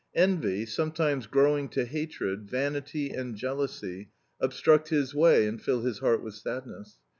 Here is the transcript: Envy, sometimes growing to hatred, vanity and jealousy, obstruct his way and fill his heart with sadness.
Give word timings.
Envy, 0.15 0.65
sometimes 0.65 1.27
growing 1.27 1.69
to 1.69 1.85
hatred, 1.85 2.49
vanity 2.49 3.11
and 3.11 3.35
jealousy, 3.35 4.09
obstruct 4.39 4.89
his 4.89 5.13
way 5.13 5.45
and 5.45 5.61
fill 5.61 5.81
his 5.81 5.99
heart 5.99 6.23
with 6.23 6.33
sadness. 6.33 6.97